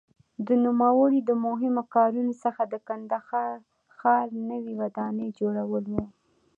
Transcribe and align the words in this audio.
د 0.47 0.49
نوموړي 0.65 1.19
د 1.25 1.31
مهمو 1.45 1.83
کارونو 1.95 2.33
څخه 2.43 2.61
د 2.73 2.75
کندهار 2.87 3.53
ښار 3.97 4.27
نوې 4.51 4.73
ودانۍ 4.81 5.29
جوړول 5.39 5.85
وو. 5.93 6.05